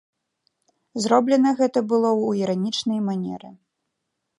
Зроблена 1.03 1.53
гэта 1.61 1.79
было 1.91 2.09
ў 2.27 2.43
іранічнай 2.45 2.99
манеры. 3.13 3.49